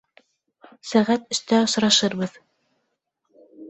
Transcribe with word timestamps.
Сәғәт 0.93 1.31
өстә 1.37 1.61
осрашырбыҙ 1.69 2.43